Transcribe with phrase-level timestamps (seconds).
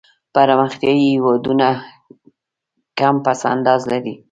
[0.35, 1.67] پرمختیایي هېوادونه
[2.99, 4.13] کم پس انداز لري.